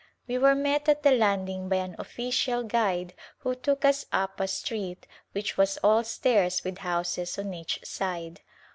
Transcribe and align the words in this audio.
We 0.27 0.39
were 0.39 0.55
met 0.55 0.89
at 0.89 1.03
the 1.03 1.11
landing 1.11 1.69
by 1.69 1.75
an 1.75 1.95
official 1.99 2.63
guide 2.63 3.13
who 3.37 3.53
took 3.53 3.85
us 3.85 4.07
up 4.11 4.39
a 4.39 4.47
street 4.47 5.05
which 5.33 5.57
was 5.57 5.77
all 5.83 6.03
stairs 6.03 6.63
with 6.63 6.79
houses 6.79 7.37
on 7.37 7.53
each 7.53 7.79
side. 7.83 8.41